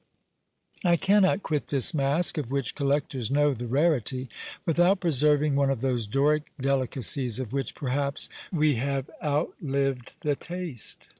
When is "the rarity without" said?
3.53-4.99